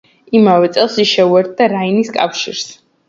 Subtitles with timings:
[0.37, 2.65] იმავე წელს, ის შეუერთდა რაინის კავშირს.